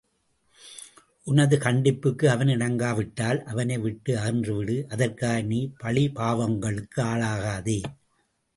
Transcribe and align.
உனது 1.27 1.57
கண்டிப்புக்கு 1.57 2.25
அவன் 2.25 2.47
இணங்காவிட்டால் 2.47 3.39
அவனை 3.43 3.77
விட்டு 3.77 4.11
அகன்று 4.19 4.55
விடு 4.55 4.77
அதற்காக, 4.89 5.41
நீ 5.41 5.59
பழிபாவங்களுக்கு 5.83 7.01
ஆளாகாதே. 7.03 7.79